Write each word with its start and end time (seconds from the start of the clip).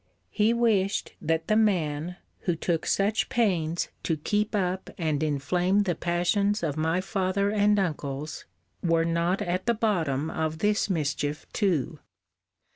He 0.31 0.51
wished 0.51 1.13
that 1.21 1.47
the 1.47 1.55
man, 1.55 2.17
who 2.45 2.55
took 2.55 2.87
such 2.87 3.29
pains 3.29 3.89
to 4.01 4.17
keep 4.17 4.55
up 4.55 4.89
and 4.97 5.21
enflame 5.21 5.83
the 5.83 5.93
passions 5.93 6.63
of 6.63 6.75
my 6.75 7.01
father 7.01 7.51
and 7.51 7.77
uncles, 7.77 8.45
were 8.81 9.05
not 9.05 9.43
at 9.43 9.67
the 9.67 9.75
bottom 9.75 10.31
of 10.31 10.57
this 10.57 10.89
mischief 10.89 11.45
too. 11.53 11.99